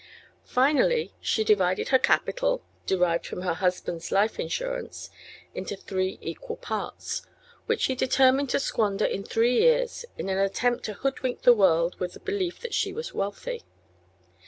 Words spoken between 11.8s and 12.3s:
with the